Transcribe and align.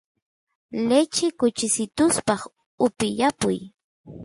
lechi 0.89 1.25
kuchisituspaq 1.39 2.41
upiyapuy 2.85 3.59